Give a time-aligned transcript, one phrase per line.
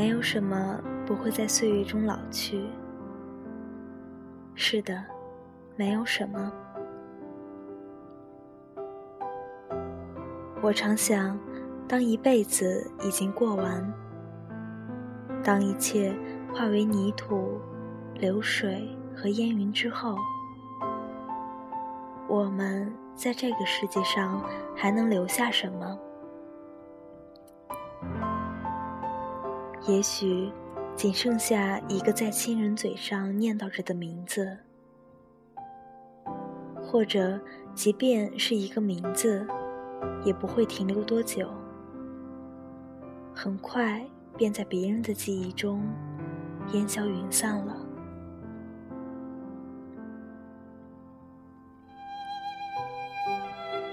[0.00, 2.64] 没有什么不会在岁月中老去。
[4.54, 5.04] 是的，
[5.76, 6.50] 没有什么。
[10.62, 11.38] 我常想，
[11.86, 13.92] 当一辈子已经过完，
[15.44, 16.16] 当一切
[16.54, 17.60] 化为泥土、
[18.14, 20.16] 流水和烟云之后，
[22.26, 24.42] 我们在这个世界上
[24.74, 25.98] 还能留下什么？
[29.86, 30.52] 也许，
[30.94, 34.58] 仅剩下一个在亲人嘴上念叨着的名字，
[36.82, 37.40] 或者，
[37.74, 39.46] 即便是一个名字。
[40.24, 41.48] 也不会停留多久，
[43.34, 44.04] 很快
[44.36, 45.82] 便在别人的记忆中
[46.72, 47.76] 烟消云散了。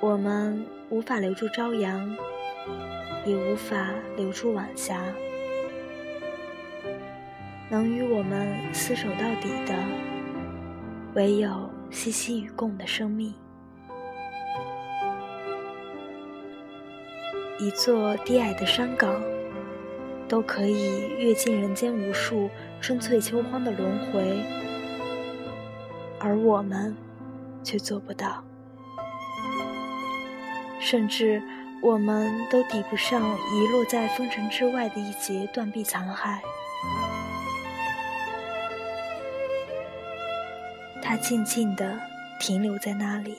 [0.00, 2.16] 我们无法留住朝阳，
[3.24, 5.02] 也无法留住晚霞。
[7.70, 9.74] 能与我们厮守到底的，
[11.14, 13.34] 唯有息息与共的生命。
[17.58, 19.20] 一座低矮的山岗，
[20.26, 22.48] 都可以阅尽人间无数
[22.80, 24.42] 春翠秋荒的轮回，
[26.18, 26.96] 而我们
[27.62, 28.42] 却做不到。
[30.80, 31.42] 甚至，
[31.82, 36.38] 我们都抵不上遗落在风尘之外的一截断壁残骸。
[41.08, 41.98] 它静静地
[42.38, 43.38] 停留在那里。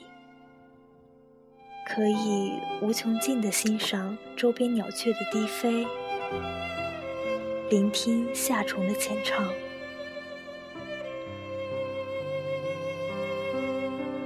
[1.88, 5.86] 可以无穷尽的欣赏周边鸟雀的低飞，
[7.70, 9.48] 聆听夏虫的浅唱。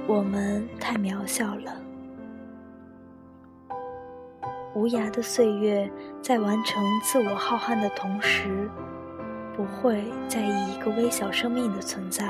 [0.06, 1.78] 我们太渺小了，
[4.74, 5.90] 无涯的岁月
[6.22, 8.70] 在完成自我浩瀚的同时，
[9.54, 12.26] 不会在意一个微小生命的存在。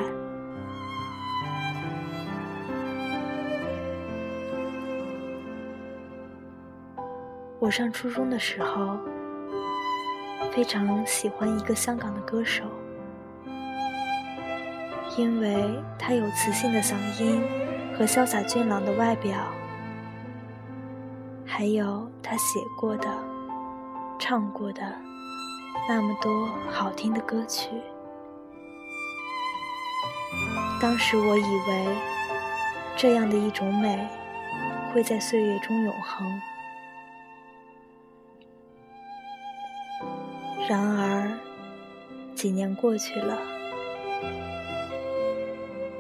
[7.65, 8.99] 我上初中的时候，
[10.53, 12.63] 非常喜欢一个香港的歌手，
[15.17, 17.43] 因为他有磁性的嗓音
[17.97, 19.35] 和潇洒俊朗的外表，
[21.47, 23.09] 还有他写过的、
[24.19, 24.83] 唱过的
[25.89, 27.71] 那么多好听的歌曲。
[30.83, 31.87] 当时我以为，
[32.95, 34.07] 这样的一种美，
[34.93, 36.43] 会在岁月中永恒。
[40.67, 41.39] 然而，
[42.35, 43.39] 几年过去了，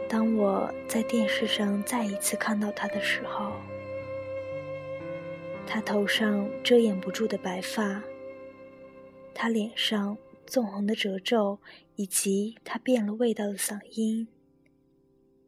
[0.08, 3.52] 当我在电视上再一次看到他的时候，
[5.66, 8.02] 他头上遮掩不住的白发，
[9.34, 10.16] 他脸上
[10.46, 11.58] 纵横的褶皱，
[11.96, 14.28] 以及他变了味道的嗓音，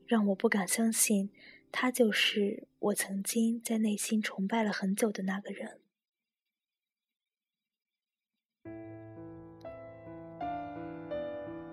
[0.06, 1.31] 让我不敢相信，
[1.72, 5.78] 他就是我曾经在内心崇拜了很久的那个人。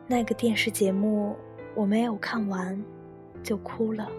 [0.05, 1.35] 那个电视节目
[1.73, 2.81] 我没有看完，
[3.41, 4.09] 就哭了。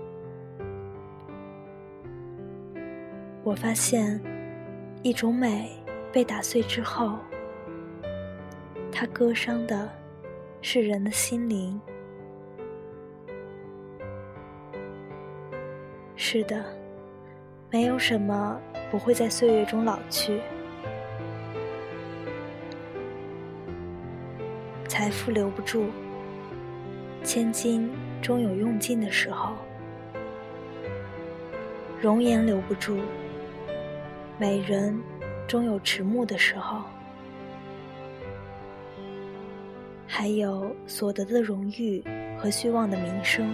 [3.43, 4.21] 我发现，
[5.03, 5.71] 一种美
[6.11, 7.19] 被打碎之后，
[8.91, 9.89] 它割伤的
[10.63, 11.79] 是人的心灵。
[16.17, 16.65] 是的，
[17.71, 18.59] 没有什么
[18.91, 20.41] 不会在岁月中老去。
[25.05, 25.85] 财富留不住，
[27.23, 27.91] 千金
[28.23, 29.53] 终有用尽的时候；
[32.01, 32.99] 容颜留不住，
[34.39, 34.99] 美人
[35.47, 36.79] 终有迟暮的时候；
[40.07, 42.03] 还有所得的荣誉
[42.39, 43.47] 和虚妄的名声，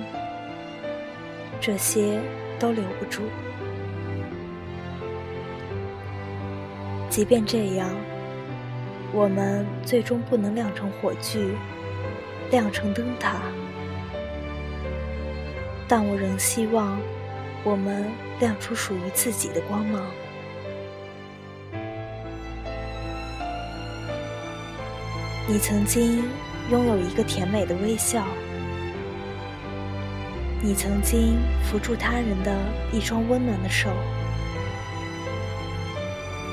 [1.61, 2.21] 这些
[2.61, 3.23] 都留不住。
[7.09, 7.91] 即便这样。
[9.13, 11.57] 我们最终不能亮成火炬，
[12.51, 13.43] 亮成灯塔，
[15.89, 16.97] 但我仍希望
[17.65, 18.07] 我们
[18.39, 20.01] 亮出属于自己的光芒。
[25.49, 26.23] 你曾经
[26.71, 28.25] 拥有一个甜美的微笑，
[30.63, 32.57] 你曾经扶住他人的
[32.93, 33.91] 一双温暖的手，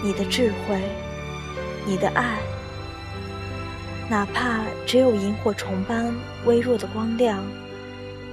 [0.03, 0.81] 你的智慧。
[1.89, 2.37] 你的爱，
[4.09, 6.13] 哪怕只有萤火虫般
[6.45, 7.41] 微弱的光亮，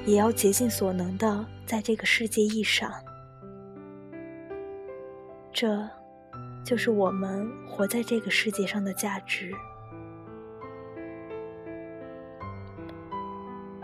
[0.05, 2.91] 也要竭尽所能的在这个世界一闪。
[5.53, 5.89] 这，
[6.65, 9.53] 就是我们活在这个世界上的价值。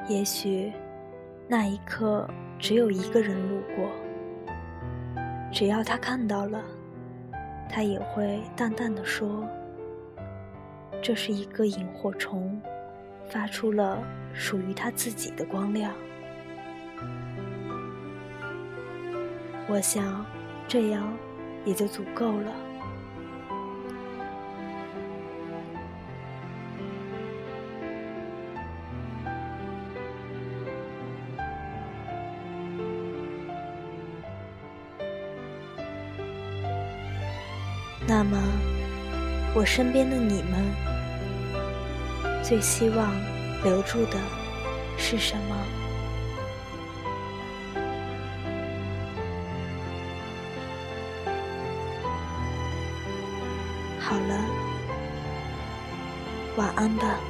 [0.08, 0.72] 也许，
[1.46, 2.28] 那一刻
[2.58, 3.88] 只有一个人路过，
[5.52, 6.60] 只要他看到了，
[7.68, 9.46] 他也会淡淡的说。
[11.02, 12.60] 这是一个萤火虫，
[13.28, 14.02] 发出了
[14.32, 15.92] 属于他自己的光亮。”
[19.66, 20.26] 我想，
[20.66, 21.16] 这样
[21.64, 22.52] 也就足够了。
[38.08, 38.36] 那么，
[39.54, 40.89] 我身边的你们，
[42.50, 43.14] 最希望
[43.62, 44.18] 留住的
[44.98, 45.56] 是什么？
[54.00, 54.34] 好了，
[56.56, 57.20] 晚安吧。